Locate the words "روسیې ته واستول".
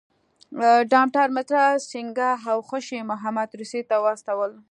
3.59-4.51